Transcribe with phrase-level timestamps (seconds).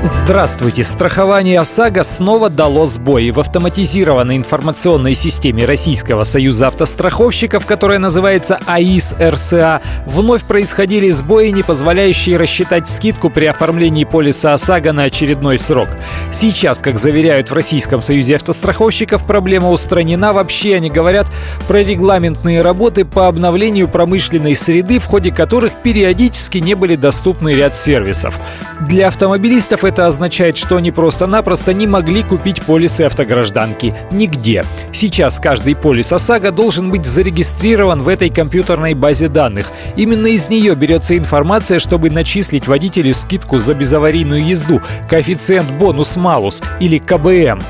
[0.00, 0.84] Здравствуйте!
[0.84, 3.30] Страхование ОСАГО снова дало сбой.
[3.32, 12.36] В автоматизированной информационной системе Российского союза автостраховщиков, которая называется АИС-РСА, вновь происходили сбои, не позволяющие
[12.36, 15.88] рассчитать скидку при оформлении полиса ОСАГО на очередной срок.
[16.30, 20.32] Сейчас, как заверяют в Российском союзе автостраховщиков, проблема устранена.
[20.32, 21.26] Вообще они говорят
[21.66, 27.74] про регламентные работы по обновлению промышленной среды, в ходе которых периодически не были доступны ряд
[27.76, 28.38] сервисов.
[28.86, 33.96] Для автомобилистов это означает, что они просто-напросто не могли купить полисы автогражданки.
[34.12, 34.64] Нигде.
[34.92, 39.72] Сейчас каждый полис ОСАГО должен быть зарегистрирован в этой компьютерной базе данных.
[39.96, 44.80] Именно из нее берется информация, чтобы начислить водителю скидку за безаварийную езду,
[45.10, 47.60] коэффициент бонус-малус или КБМ.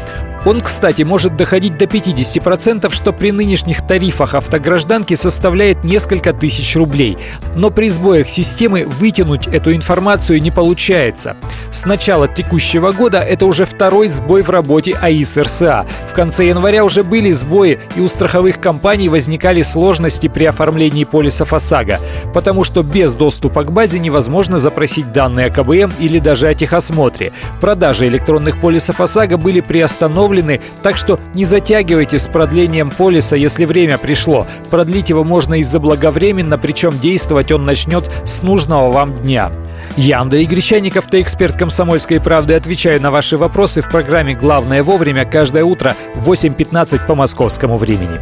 [0.45, 7.19] Он, кстати, может доходить до 50%, что при нынешних тарифах автогражданки составляет несколько тысяч рублей.
[7.55, 11.37] Но при сбоях системы вытянуть эту информацию не получается.
[11.73, 15.87] С начала текущего года это уже второй сбой в работе АИС РСА.
[16.09, 21.53] В конце января уже были сбои, и у страховых компаний возникали сложности при оформлении полисов
[21.53, 21.99] ОСАГО,
[22.33, 27.33] потому что без доступа к базе невозможно запросить данные о КБМ или даже о техосмотре.
[27.61, 33.65] Продажи электронных полисов ОСАГО были приостановлены установлены, так что не затягивайте с продлением полиса, если
[33.65, 34.47] время пришло.
[34.71, 39.51] Продлить его можно и заблаговременно, причем действовать он начнет с нужного вам дня.
[39.97, 42.55] Я, Андрей Гречаников, ты эксперт «Комсомольской правды».
[42.55, 48.19] Отвечаю на ваши вопросы в программе «Главное вовремя» каждое утро в 8.15 по московскому времени.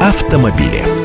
[0.00, 1.03] Автомобили.